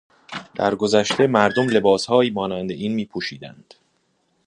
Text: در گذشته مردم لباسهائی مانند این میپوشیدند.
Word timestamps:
در 0.55 0.75
گذشته 0.75 1.27
مردم 1.27 1.69
لباسهائی 1.69 2.29
مانند 2.29 2.71
این 2.71 2.93
میپوشیدند. 2.93 3.73